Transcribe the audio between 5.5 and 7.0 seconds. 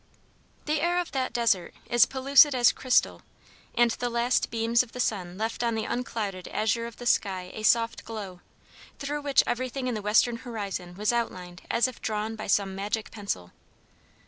on the unclouded azure of